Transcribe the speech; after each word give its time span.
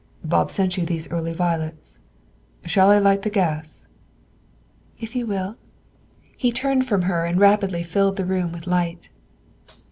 "Bob 0.23 0.49
sent 0.49 0.77
you 0.77 0.83
these 0.83 1.07
early 1.11 1.31
violets. 1.31 1.99
Shall 2.65 2.89
I 2.89 2.97
light 2.97 3.21
the 3.21 3.29
gas?" 3.29 3.85
"If 4.99 5.15
you 5.15 5.27
will." 5.27 5.57
He 6.35 6.51
turned 6.51 6.87
from 6.87 7.03
her 7.03 7.23
and 7.23 7.39
rapidly 7.39 7.83
filled 7.83 8.15
the 8.15 8.25
room 8.25 8.51
with 8.51 8.65
light. 8.65 9.09